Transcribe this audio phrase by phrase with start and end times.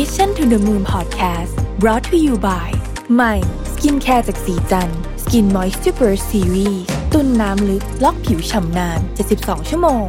[0.00, 2.68] Mission to the Moon Podcast brought to you by
[3.14, 3.34] ใหม่
[3.72, 4.90] สกินแคร์จากศรีจัน
[5.22, 6.82] ทร์ Skin Moist Super Series
[7.12, 9.00] ตุนน้ำลึกล็อกผิวฉ่ำนาน
[9.34, 10.04] 72 ชั่วโมง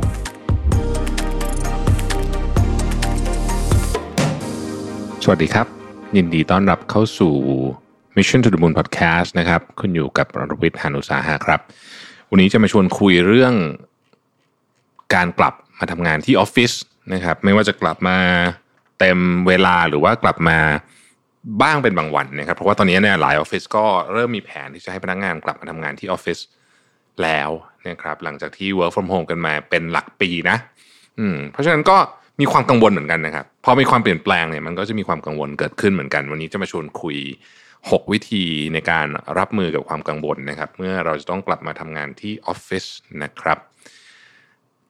[5.24, 5.68] สวัสดีครับ
[6.18, 7.34] ยินดีต้อนรับเข้าสู่
[8.16, 11.60] Mission to the Moon Podcast นะครับ คุณอยู่กับรวิศ หาญอุตสาหะครับ
[12.30, 13.54] วันนี้จะมาชวนคุยเรื่อง
[15.14, 16.72] การกลับมาทำงานที่ออฟฟิศ
[17.14, 18.18] นะครับ ไม่ว่าจะกลับมา
[19.00, 20.58] เต็มเวลาหรือว่ากลับมา
[21.62, 26.40] บ้างเป็นบางวันนะครับเพราะว่าตอนนี้เนี่ยหลายออฟฟิศก็เริ่มมีแผนที่จะให้พนักงานกลับมาทำงานที่ออฟฟิศ
[27.24, 27.50] แล้ว
[27.88, 30.58] นะครับหลังจากที่ work from home กันมาเป็นหลักปีนะ
[31.20, 31.98] อืมเพราะฉะนั้นก็
[32.40, 37.18] มีความกังวลเหมือนกันนะครับพอมีความเปลี่ยนแปลงเนี่ยมันก็จะมีความกังวลเกิดขึ้นเหมือนกัน วันนี้จะมาชวนคุย
[37.70, 39.08] 6 วิธีในการ
[39.40, 42.86] รับมือกับความกังวลนะครับ เมื่อเราจะต้องกลับมาทำงานที่ออฟฟิศ
[43.24, 43.58] นะครับ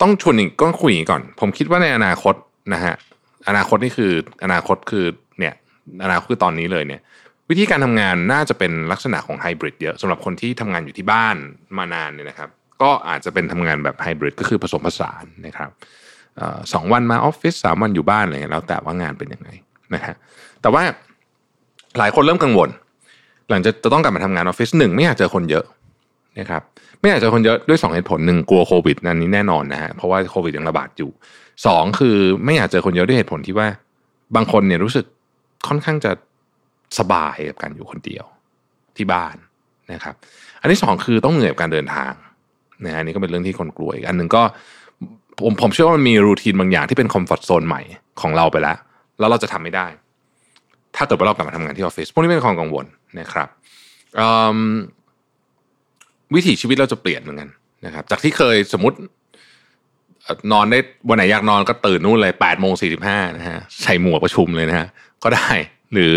[0.02, 2.36] ต้องชวนอีกก็คุยอย่างนี้ก่อน ผมคิดว่าในอนาคต
[2.74, 2.96] นะฮะ
[3.48, 4.12] อนาคตนี่คือ
[4.44, 5.06] อนาคตคือ
[5.40, 5.54] เนี่ย
[6.04, 7.02] อนาคตคือตอนนี้เลยเนี่ย
[7.50, 11.36] วิธีการทำงานน่าจะเป็นลักษณะของไฮบริดเยอะสำหรับคนที่ทำงานอยู่ที่บ้าน
[11.78, 12.50] มานานเนี่ยนะครับ
[12.82, 15.70] ก็อาจจะเป็นทำงานแบบไฮบริดก็คือผสมผสานนะครับ
[16.74, 19.50] สองวันมาออฟฟิศสามวันอยู่บ้านอะไรเงี้ยแล้วแต่ว่างานเป็นยังไง
[19.94, 20.16] นะฮะ
[20.62, 20.84] แต่ว่า
[22.00, 22.70] หลายคนเริ่มกังวล
[23.50, 25.66] หลังจากจะต้องกลับมาทำงานออฟฟิศหนึ่งไม่อยากเจอคนเยอะ
[26.40, 26.62] นะครับ
[27.00, 31.10] ไม่อยากเจอคนเยอะด้วยสองเหตุผลหนึ่งกลัวโควิดนันนี้แน่นอนนะฮะเพราะว่าโควิดยังระบาดอยู่
[31.66, 33.68] สองคือไม่อยากเจอคนเยอะด้วยเหตุผลที่ว่า
[34.36, 35.06] บางคนเนี่ยรู้สึก
[35.68, 36.12] ค่อนข้างจะ
[37.00, 38.26] สบายกับการอยู่คนเดียว
[38.98, 39.36] ที่บ้าน
[39.94, 40.16] นะครับ
[40.62, 42.14] อันที่สองคือต้องเหนื่อยกับการเดินทาง
[42.86, 44.44] นะฮะนนี้ก็เป็นเรื่องที่คนกลัวอีกอันหนึ่งก็
[45.40, 47.82] ผมผมเชื่อว่ามันมีรูทีนบางอย่างที่เป็นคอมฟอร์ทโซนใหม่
[48.22, 48.78] ของเราไปแล้ว
[49.20, 49.88] แล้วเราจะทำไม่ได้
[50.96, 52.86] ถ้าเกิดว่าเรากลับมาทำงานที่ออฟฟิศพวกนี้เป็นความกังวล
[53.20, 53.48] นะครับ
[56.36, 57.50] วิถีชีวิตเราจะเปลี่ยนเหมือนกัน
[57.86, 58.98] นะครับ จากที่เคยสมมติ
[60.52, 64.88] นอนได้วันไหนอยากนอนก็ตื่นนู่นเลยแปดโมงสี่สิบห้านะฮะใส่หมวกประชุมเลยนะฮะ
[65.24, 65.50] ก็ได้
[65.94, 66.14] หรือ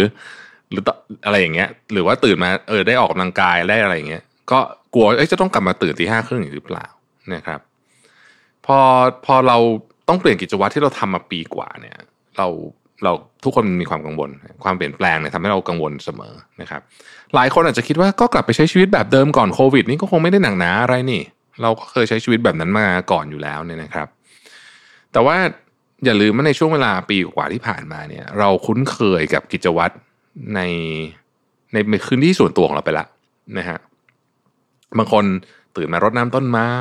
[0.70, 0.82] หรือ
[1.24, 4.58] อะไรอย่างเงี้ย หรือว่าตื่นมาเออได้ออกกำลังกายได้อะไรอย่างเงี้ย ก็
[4.94, 6.86] กลัวเอ้จะต้องกลับมาตื่นตีห้าครึ่งหรือเปล่า
[7.34, 7.60] นะครับ
[8.66, 8.78] พอ
[9.26, 9.58] พอเรา
[10.08, 11.96] ต้องเปลี่ยนกิจวัตรที่เราทำมาปีกว่าเนี่ย
[12.38, 12.48] เรา
[13.04, 13.12] เรา
[13.44, 14.30] ทุกคนมีความกังวล
[14.64, 16.80] ความเปลี่ยนแปลงเนี่ยทำให้เรากังวลเสมอนะครับ
[17.34, 21.22] หลายคนอาจจะคิดว่าก็กลับไปใช้ชีวิตแบบเดิมก่อนโควิด นี่ก็คงไม่ได้หนักหนาอะไรนี่
[21.62, 24.08] เราก็เคยใช้ชีวิตแบบนั้นมาก่อนอยู่แล้วเนี่ยนะครับ
[25.12, 25.36] แต่ว่า
[26.04, 29.94] อย่าลืมว่าในช่วงเวลาปีกว่าที่ผ่านมาเนี่ย เราคุ้นเคยกับกิจวัตร
[30.54, 30.60] ใน
[31.72, 33.06] ในคืนที่ส่วนตัวของเราไปละ
[33.58, 33.78] นะฮะ
[34.98, 35.24] บางคน
[35.76, 36.72] ตื่นมารดน้ำต้นไม้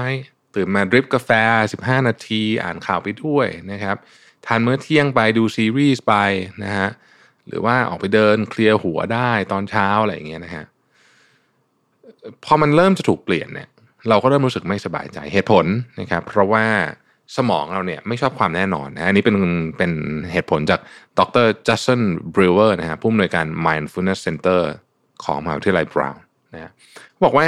[0.56, 1.30] ตื่นมาดริปกาแฟ
[1.74, 3.98] 15 นาที อ่านข่าวไปด้วยนะครับ
[4.46, 6.14] ทานมื้อเที่ยงไปดูซีรีส์ไป
[6.64, 6.90] นะฮะ
[7.48, 10.66] หรือว่าออกไปเดินเคลียร์หัวได้ตอนเช้าอะไรอย่างเงี้ยนะฮะ
[12.46, 13.70] พอมันเริ่มจะถูกเปลี่ยนเนี่ย
[14.10, 15.66] เราก็เริ่มรู้สึกไม่สบายใจเหตุผล
[16.00, 16.66] นะครับ เพราะว่า
[17.38, 19.36] สมองเราเนี่ยไม่ชอบความแน่นอนนะอันนี้เป็น
[19.78, 19.92] เป็น
[20.32, 20.80] เหตุผลจาก
[21.20, 22.02] ดรจัสติน
[22.34, 24.62] บริเวอร์นะฮะผู้อำนวยการ mindfulness center
[25.24, 26.72] ของมหาวิทยาลัยบราวน์นะฮะ
[27.24, 27.46] บอกว่า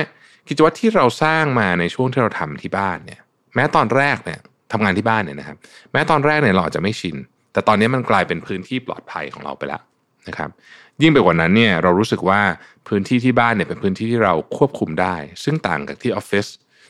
[0.48, 3.20] กิจวัตรที่เราสร้างมาในช่วงที่เราทำที่บ้านเนี่ย
[3.56, 4.40] แม้ตอนแรกเนี่ย
[4.72, 5.58] ทำงานที่บ้านเนี่ยนะครับ
[5.92, 7.16] แม้ตอนแรกเนี่ยเราอาจจะไม่ชิน
[7.54, 9.81] แต่ตอนนี้มันกลายเป็นพื้นที่ปลอดภัยของเราไปแล้ว
[10.29, 10.50] นะครับ
[11.01, 12.41] ยิ่งไปกว่านั้นเนี่ยเรารู้สึกว่า
[12.88, 16.45] พื้นที่ที่บ้านเนี่ยเป็นพื้นที่ที่เราควบคุมได้ ซึ่งต่างกับที่ออฟฟิศ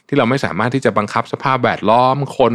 [0.08, 2.54] ที่เราไม่สามารถที่จะบังคับสภาพแวดล้อมคน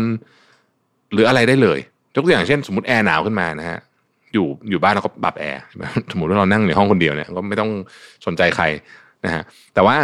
[1.13, 1.79] หรืออะไรได้เลย
[2.15, 3.79] ยกตัวอย่างเช่น สมมติแอร์หนาวขึ้นมานะฮะ
[4.33, 5.61] อยู่อยู่บ้านเราก็ปรับแอร์
[6.13, 7.71] สมมติว่าเรานั่งในห้องคนเดียวเนี่ยก็ไม่ต้อง
[8.27, 8.65] สนใจใคร
[9.25, 9.43] นะฮะ
[9.75, 9.97] แต่ว่า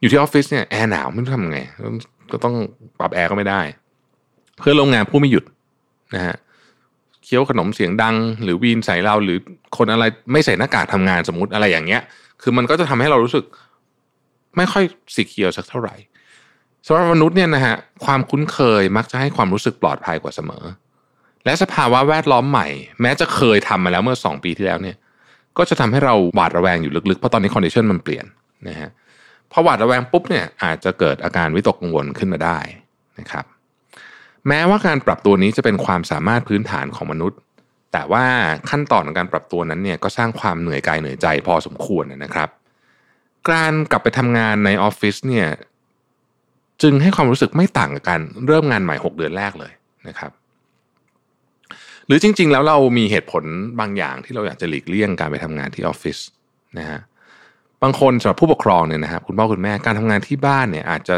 [0.00, 1.60] อยู่ที่ออฟฟิศเนี่ยแอร์หนาวไม่รู้ทำไง
[2.32, 2.54] ก็ต้อง
[2.98, 3.60] ปรับแอร์ก็ไม่ได้
[4.58, 5.44] เพื่อนโรงงานผู้ไม่หยุด
[6.14, 6.34] นะฮะ
[7.28, 9.38] เคี้ยวขนมเสียงดัง หรือวีนใส่เราหรือ
[9.76, 12.02] คนอะไรไม่ใส่หน้ากากทำงานสมมติอะไรอย่างเงี้ย
[12.42, 13.44] คือมันก็จะทำให้เรารู้สึก
[14.56, 14.84] ไม่ค่อย
[15.14, 15.94] สีเคียวสักเท่าไหร่
[16.86, 20.64] สำหรับมนุษย์เนี่ยนะฮะความคุ้นเคยมักจะให้ความรู้สึกปลอดภัยกว่าเสมอ
[21.44, 22.66] และสภาวะแวดล้อมใหม่
[23.00, 24.96] แม้จะเคยทำมาแล้วเมื่อ 2 ปีที่แล้วเนี่ย
[25.58, 28.26] ก็จะทำให้เราหวาดระแวงอยู่ลึกๆเพราะตอนนี้ condition มันเปลี่ยน
[28.68, 28.90] นะฮะ
[29.52, 32.58] พอหวาดระแวงปุ๊บเนี่ยอาจจะเกิดอาการวิตกกังวลขึ้นมาได้
[33.18, 33.44] นะครับ
[34.48, 37.38] แม้ว่าการปรับตัวนี้จะเป็นความสามารถพื้นฐานของมนุษย์
[37.92, 38.24] แต่ว่า
[38.70, 42.48] ขั้นตอนของการปรับตัวนั้นเนี่ยก็สร้างความเหนื่อยกายเหนื่อยใจพอสมควรนะครับ
[43.50, 45.48] การกลับไปทำงานในออฟฟิศเนี่ย
[46.82, 49.72] จึงให้ความรู้สึกไม่ต่างกับการเริ่มงานใหม่ 6 เดือนแรกเลย
[50.08, 50.30] นะครับ
[52.06, 53.44] หรือจริง ๆ แล้วเรามีเหตุผล
[53.80, 56.18] บางอย่างที่เราอยากจะหลีกเลี่ยงการไปทำงานที่ออฟฟิศ
[56.78, 57.00] นะฮะ
[57.82, 61.16] บางคนสำหรับผู้ปกครองเนี่ยนะครับคุณพ่อคุณแม่การทำงานที่บ้านเนี่ยอาจจะ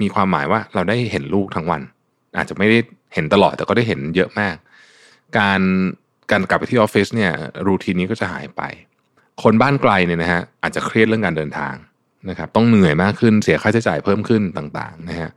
[0.00, 1.82] มีความหมายว่าเราได้เห็นลูกทั้งวัน
[2.36, 2.78] อาจจะไม่ได้
[3.14, 4.56] เห็นตลอดแต่ก็ได้เห็นเยอะมาก
[5.38, 5.60] การ
[6.30, 7.32] การกลับไปที่ออฟฟิศเนี่ย
[7.66, 8.62] รูทีนนี้ก็จะหายไป
[9.42, 11.74] คนบ้านไกลเนี่ยนะฮะอาจจะเครียดเรื่องการเดินทาง
[12.30, 15.30] นะครับต้องเหนื่อยมากขึ้นเสียค่าใช้จ่ายเพิ่มขึ้นต่างๆนะฮะ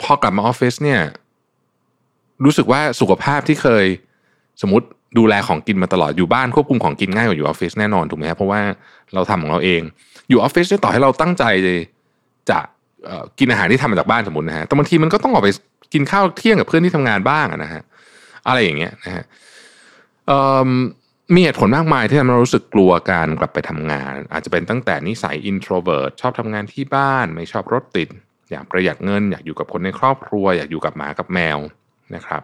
[0.00, 1.00] พอกลับมาออฟฟิศเนี่ย
[2.44, 3.84] รู้สึกว่าสุขภาพที่เคย
[4.62, 4.86] สมมติ
[5.18, 8.60] ดูแลของกินมาตลอดอยู่บ้านควบคุมของกินง่ายกว่าอยู่ออฟฟิศแน่นอนถูกไหมครับเพราะว่า
[9.14, 9.80] เราทำของเราเอง
[10.28, 11.44] อยู่ออฟฟิศเนี่ยต่อให้เราตั้งใจ
[12.50, 12.58] จะ
[13.38, 15.48] กินอาหารที่ทำมาจากบ้านสมมตินะฮะแต่บางทีมันก็ต้องออกไป
[15.92, 17.82] กินข้าวเที่ยงกับเพื่อนที่ทำงานบ้างนะฮะ
[18.46, 19.24] อะไรอย่างเงี้ยนะฮะ
[21.34, 28.08] มีเหตุผลมากมายที่ทำให้เรารู้สึกกลัวการกลับไปทำงาน อาจจะเป็นตั้งแต่นิสัย introvert ชอบทำงานที่บ้าน ไม่ชอบรถติด
[28.50, 31.58] อยากประหยัดเงิน อยากอยู่กับคนในครอบครัว อยากอยู่กับหมากับแมว
[32.14, 32.42] นะครับ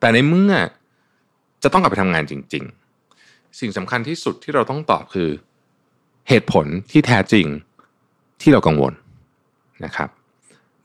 [0.00, 0.52] แต่ในเมื่อ
[1.62, 2.64] จะต้องกลับไปทำงานจริง
[3.10, 5.30] ๆ สิ่งสำคัญที่สุดที่เราต้องตอบคือ
[6.28, 7.46] เหตุผลที่แท้จริง
[8.42, 8.92] ที่เรากังวล
[9.84, 10.08] นะครับ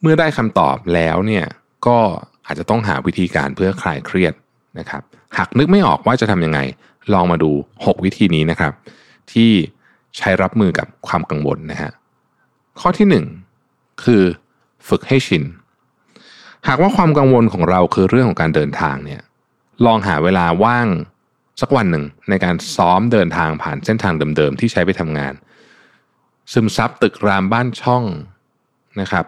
[0.02, 1.46] เมื่อได้คำตอบแล้วเนี่ย
[1.88, 1.98] ก็
[2.46, 4.34] อาจจะต้องหาวิธีการเพื่อคลายเครียด
[4.80, 5.02] นะครับ
[5.38, 6.60] หากนึกไม่ออกว่าจะทำยังไง
[7.14, 8.74] ลองมาดู 6 วิธีนี้นะครับ
[9.32, 9.52] ที่
[10.18, 11.92] ใช้รับมือกับความกังวลนะฮะ
[12.80, 13.08] ข้อที่
[13.62, 14.24] 1 คือ
[14.88, 15.44] ฝึกให้ชิน
[16.68, 19.22] หากว่าความกังวลของเราคือเรื่องของการเดินทางเนี่ย
[19.86, 20.88] ลองหาเวลาว่าง
[21.62, 25.34] สักวันหนึ่งในการซ้อมเดินทางผ่านเส้นทางเดิมๆที่ใช้ไปทำงาน
[26.52, 28.04] ซึมซับตึกรามบ้านช่อง
[29.02, 29.26] นะครับ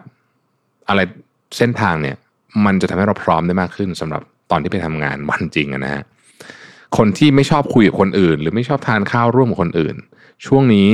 [0.88, 1.00] อะไร
[1.56, 2.16] เส้นทางเนี่ย
[2.64, 6.02] มันจะทำให้เราพร้อมได้มากขึ้นสำหรับตอนที่ไปทำงานวันจริงนะฮะ
[6.96, 9.96] คนที่ไม่ชอบคุยกับคนอื่น หรือไม่ชอบทานข้าวร่วมกับคนอื่น
[10.46, 10.90] ช่วงนี้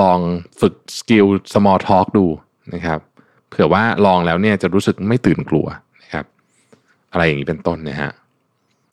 [0.00, 0.18] ลอง
[0.60, 2.26] ฝึกสกิล small talk ดู
[2.74, 3.00] นะครับ
[3.48, 5.66] เผื่อว่าลองแล้วเนี่ยจะรู้สึกไม่ตื่นกลัว
[6.02, 6.24] นะครับ
[7.12, 8.12] อะไรอย่างนี้เป็นต้นนะฮะ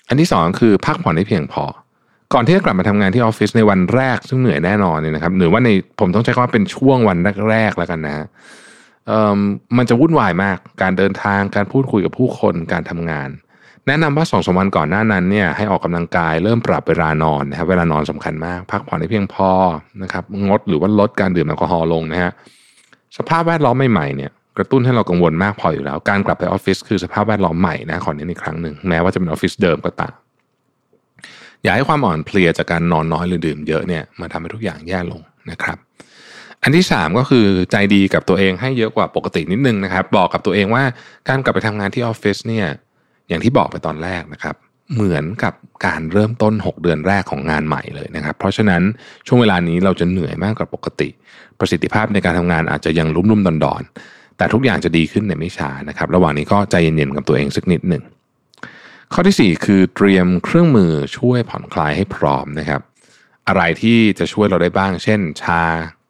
[0.07, 1.63] อันที่สองคือพักผ่อนให้เพียงพอ
[2.33, 5.69] ก่อนที่จะกลับมาทำงานที่ออฟฟิศในวันแรกซึ่งเหนื่อยแน่นอนเนี่ยนะครับ หรือว่าใน
[5.99, 7.17] ผมต้องใช้คำว่าเป็นช่วงวัน
[7.49, 8.25] แรกๆแล้วกันนะ
[9.77, 13.29] มันจะวุ่นวายมาก การเดินทางการพูดคุยกับผู้คนการทำงาน
[13.87, 19.51] แนะนำว่าสองสวันก่อนหน้านั้นเนี่ยให้ออกกำลังกายเริ่มปรับเวลานอนนะครับเวลานอนสำคัญมาก พักผ่อนให้เพียงพอ
[20.03, 22.31] นะครับงดหรือว่าลดการดื่มแอลกอฮอล์ลงนะฮะ
[23.17, 30.13] สภาพแวดล้อมใหม่ๆเนี่ยกระตุ้นให้เรากังวลมากพออยู่แล้ว การกลับไปออฟฟิศคือสภาพแวดล้อมใหม่นะขอเน้นอีกครั้งหนึ่งแม้ว่าจะเป็นออฟฟิศเดิมก็ตาม
[31.63, 35.21] อย่าให้ความอ่อนเพลียจากการนอนน้อยหรือดื่มเยอะเนี่ยมาทำให้ทุกอย่างแย่ลง
[35.51, 35.77] นะครับ
[36.63, 40.83] อันที่ 3 ก็คือใจดีกับตัวเองให้เยอะกว่าปกตินิดนึงนะครับ บอกกับตัวเองว่า
[41.29, 42.67] การกลับไปทำงานที่ออฟฟิศเนี่ย
[43.27, 44.55] อย่างที่บอกไปตอนแรกนะครับ
[44.93, 45.53] เหมือนกับ
[45.85, 48.81] การเริ่มต้น 6 เดือนแรกของงานใหม่เลยนะครับ เพราะฉะนั้น
[49.27, 51.09] ช่วงเวลานี้เราจะเหนื่อยมากกว่าปกติ
[51.59, 53.81] ประสิทธิภาพในการทำงานอาจจะยังลุ่มลุ่มดอนดอน
[54.37, 58.03] แต่ทุกอย่างจะดีขึ้นในไม่ช้านะครับ ระหว่างนี้ก็ใจเย็นๆกับตัวเองสักนิดหนึ่ง
[59.13, 62.81] ข้อที่ 4 คือเตรียมเครื่องมือช่วยผ่อนคลายให้พร้อมนะครับ
[63.47, 65.63] อะไรที่จะช่วยเราได้บ้าง เช่น ชา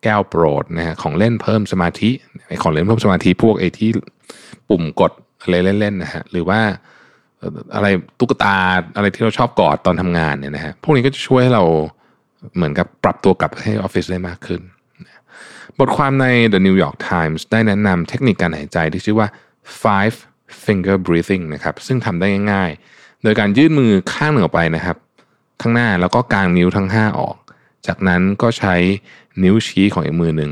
[0.03, 2.11] แก้วโปรดนะฮะของเล่นเพิ่มสมาธิ
[2.63, 3.89] ของเล่นเพิ่มสมาธิพวกไอที่
[4.69, 5.11] ปุ่มกด
[5.41, 6.59] อะไรเล่นๆนะฮะหรือว่า
[7.75, 7.87] อะไร
[8.19, 8.57] ตุ๊กตา
[8.95, 11.63] อะไรที่เราชอบกอดตอนทำงานเนี่ยนะฮะพวกนี้ก็จะช่วยให้เรา
[12.55, 14.61] เหมือนกับปรับตัวกลับให้ออฟฟิศได้มากขึ้น
[15.79, 19.27] บทความใน The New York Times ได้แนะนำเทคนิคการหายใจที่ชื่อว่า
[19.83, 20.15] five
[20.65, 24.97] finger breathing นะครับซึ่งทำได้ง่ายๆ โดยการยื่นมือข้างหนึ่งออกไปนะครับ
[25.61, 27.35] ข้างหน้าแล้วก็กางนิ้วทั้ง 5 ออก
[27.87, 28.75] จากนั้นก็ใช้
[29.43, 30.51] นิ้วชี้ของอีกมือหนึ่ง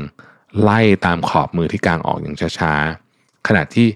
[0.62, 3.86] ไล่ตามขอบมือที่กางออกอย่างช้าๆ ขณะที่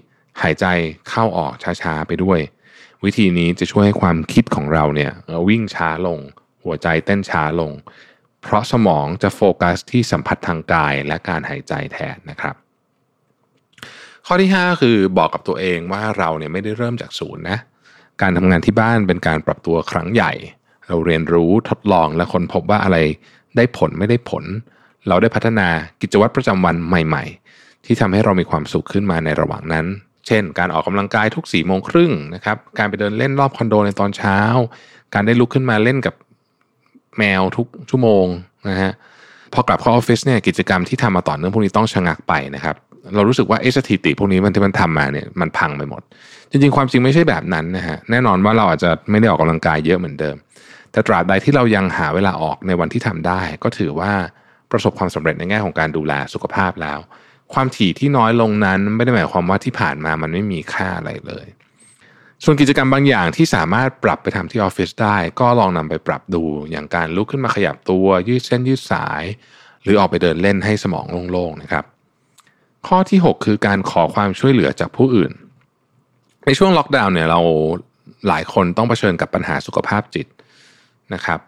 [0.41, 0.65] หายใจ
[1.09, 2.39] เข้าออกช้าๆไปด้วย
[3.03, 5.11] วิธีนี้จะช่วยให้ความคิดของเราเนี่ย
[5.49, 6.19] วิ่งช้าลง
[6.63, 7.71] หัวใจเต้นช้าลง
[8.41, 12.55] เพราะสมองจะโฟกัสที่สัมผัสทางกายและการหายใจแทนนะครับ
[14.25, 17.57] ข้อที่ 5 คือบอกกับตัวเองว่าเราเนี่ยไม่ได้เริ่มจากศูนย์นะ
[18.21, 20.33] การทำงานที่บ้านเป็นการปรับตัวครั้งใหญ่
[20.87, 22.97] เราเรียนรู้ทดลองและคนพบว่าอะไร
[23.57, 24.43] ได้ผลไม่ได้ผล
[25.07, 25.67] เราได้พัฒนา
[26.01, 27.23] กิจวัตรประจำวันใหม่
[27.55, 29.85] ๆ ที่ทำให้เรามีความสุขขึ้นมาในระหว่างนั้น
[30.27, 34.37] เช่น การออกกำลังกายทุก4ี่โมงครึ่งนะครับ การไปเดินเล่นรอบคอนโดในตอนเช้า
[35.13, 36.15] การได้ลุกขึ้นมาเล่นกับ
[37.17, 38.25] แมวทุกชั่วโมง
[38.69, 38.91] นะฮะ
[39.53, 42.75] พอกลับเข้าออฟฟิศเนี่ยกิจกรรมที่ทำมาต่อเนื่องพวกนี้ต้องชะงักไปนะครับ
[43.15, 46.01] เรารู้สึกว่าเอสถิติพวกนี้มันที่มันทำมาเนี่ยมันพังไปหมด
[46.49, 50.35] จริงๆ ความจริงไม่ใช่แบบนั้นนะฮะแน่นอนว่าเราอาจจะไม่ได้ออกกำลังกายเยอะเหมือนเดิม
[50.91, 54.11] แต่ตราบใดที่เรายังหาเวลาออกในวันที่ทำได้ ก็ถือว่า
[54.71, 56.99] ประสบความสำเร็จในแง่ของการดูแลสุขภาพแล้ว
[57.53, 61.47] ความถี่ที่น้อยลงนั้นไม่ได้หมายความว่าที่ผ่านมามันไม่มีค่าอะไรเลย
[62.43, 69.23] ส่วนกิจกรรมบางอย่างที่สามารถปรับไปทำที่ออฟฟิศได้ ก็ลองนำไปปรับดูอย่างการลุกขึ้นมาขยับตัว ยืดเส้นยืดสาย
[69.83, 71.85] หรือออกไปเดินเล่นให้สมองโล่งๆนะครับ
[72.87, 75.31] ข้อที่ 6 คือการขอความช่วยเหลือจากผู้อื่น
[76.45, 77.39] ในช่วงล็อกดาวน์เนี่ยเรา
[78.27, 80.27] หลายคนต้องเผชิญกับปัญหาสุขภาพจิต
[81.13, 81.39] นะครับ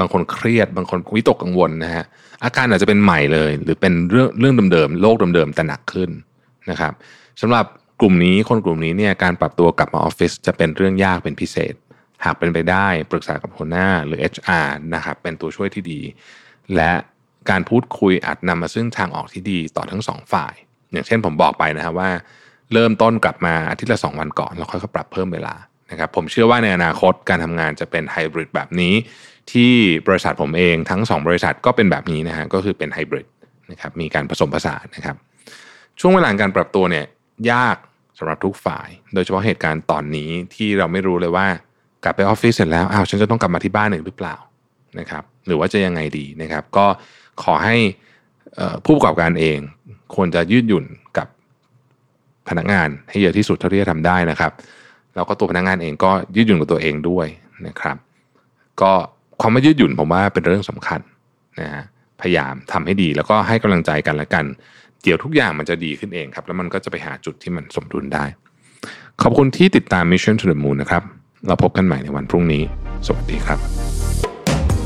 [0.00, 2.04] บางคนเครียด บางคนวิตกกังวลนะฮะ
[2.44, 6.10] อาการอาจจะเป็นใหม่เลย หรือเป็นเรื่องเรื่องเดิมๆโรคเดิมๆแต่หนักขึ้น
[6.70, 6.92] นะครับ
[7.40, 7.64] สำหรับ
[8.00, 11.74] กลุ่มนี้คนกลุ่มนี้เนี่ยการปรับตัวกลับมาออฟฟิศจะเป็นเรื่องยากเป็นพิเศษ
[12.24, 16.00] หากเป็นไปได้ปรึกษากับหัวหน้าหรือ HR นะครับเป็นตัวช่วยที่ดี
[16.76, 16.92] และ
[17.50, 20.54] การพูดคุยอาจนำมาซึ่งทางออกที่ดีต่อทั้งสองฝ่าย
[20.92, 22.10] อย่างเช่นผมบอกไปนะครับว่า
[22.72, 25.54] เริ่มต้นกลับมาอาทิตย์ละสองวันก่อน แล้วค่อยๆปรับเพิ่มเวลา
[25.90, 28.94] นะครับผมเชื่อว่าในอนาคตการทำงานจะเป็นไฮบริดแบบนี้
[29.52, 29.72] ที่
[30.08, 33.26] บริษัทผมเองทั้ง 2 บริษัทก็เป็นแบบนี้นะฮะก็คือเป็นไฮบริด
[33.70, 35.16] นะครับมีการผสมผสานนะครับ
[36.00, 37.06] ช่วงเวลาการปรับตัวเนี่ย
[37.52, 37.76] ยาก
[38.18, 41.46] สำหรับทุกฝ่าย โดยเฉพาะเหตุการณ์ตอนนี้ที่เราไม่รู้เลยว่า
[42.04, 44.36] กลับไปออฟฟิศเสร็จแล้วอ้าวฉันจะต้องกลับมาที่บ้านหรือเปล่า
[44.98, 46.86] นะครับ หรือว่าจะยังไงดีนะครับ ก็
[47.42, 47.76] ขอให้
[48.84, 49.58] ผู้ประกอบการเอง
[50.14, 50.84] ควรจะยืดหยุ่น
[51.18, 51.28] กับ
[52.48, 54.52] พนักงานให้เยอะที่สุดเท่าที่จะทำได้นะครับ
[55.14, 57.26] แล้วก็ตัวพนักงานเองก็ยืดหยุ่นกับตัวเองด้วย
[57.66, 57.96] นะครับ
[58.82, 58.92] ก็
[59.40, 61.00] ความไม่ยืดหยุ่นผมว่าเป็นเรื่องสำคัญ
[61.60, 61.84] นะฮะ
[62.20, 64.44] พยายามทำให้ดีแล้วก็ให้กำลังใจกันและกัน
[65.02, 68.24] เดี๋ยวทุกอย่างมันจะดีขึ้นเองครับ แล้วมันก็จะไปหาจุดที่มันสมดุลได้
[69.22, 71.02] ขอบคุณที่ติดตาม Mission to the Moon นะครับ
[71.46, 72.62] เราพบกันใหม่ในวันพรุ่งนี้
[73.06, 73.58] สวัสดีครับ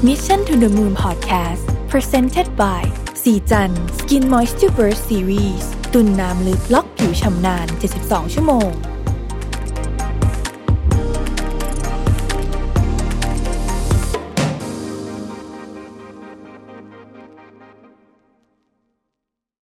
[0.06, 2.82] Mission to the Moon Podcast Presented by
[3.22, 7.66] สีจัน Skin Moisture Burst Series ตุ่นน้ำลึกล็อกผิวชำนาน
[8.00, 8.70] 72 ชั่วโมง